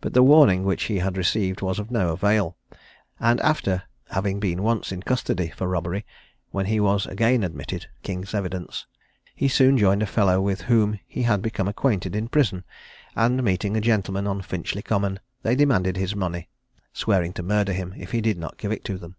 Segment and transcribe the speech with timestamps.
[0.00, 2.56] But the warning which he had received was of no avail;
[3.20, 6.04] and after having been once in custody for a robbery,
[6.50, 8.86] when he was again admitted king's evidence,
[9.36, 12.64] he soon joined a fellow with whom he had become acquainted in prison,
[13.14, 16.48] and meeting a gentleman on Finchley Common, they demanded his money,
[16.92, 19.14] swearing to murder him, if he did not give it to them.